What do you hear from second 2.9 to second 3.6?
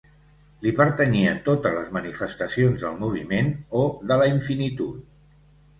moviment